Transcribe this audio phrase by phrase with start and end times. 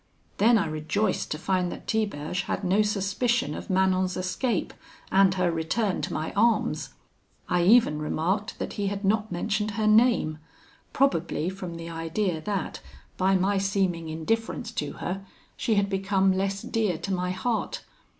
[0.37, 4.73] Then I rejoiced to find that Tiberge had no suspicion of Manon's escape,
[5.11, 6.95] and her return to my arms.
[7.47, 10.39] I even remarked that he had not mentioned her name,
[10.91, 12.81] probably from the idea that,
[13.15, 15.23] by my seeming indifference to her,
[15.55, 17.83] she had become less dear to my heart.